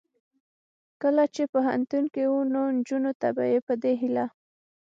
[1.01, 4.25] کله چې پوهنتون کې و نو نجونو ته به یې په دې هیله